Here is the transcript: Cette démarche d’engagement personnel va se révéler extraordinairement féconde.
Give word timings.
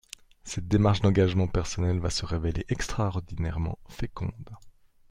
Cette 0.43 0.67
démarche 0.67 1.01
d’engagement 1.01 1.47
personnel 1.47 1.99
va 1.99 2.09
se 2.09 2.25
révéler 2.25 2.65
extraordinairement 2.69 3.77
féconde. 3.87 4.49